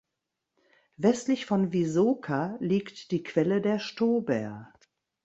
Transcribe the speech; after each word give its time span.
Westlich 0.97 1.45
von 1.45 1.73
Wysoka 1.73 2.57
liegt 2.59 3.11
die 3.11 3.21
Quelle 3.21 3.61
der 3.61 3.77
Stober. 3.77 4.73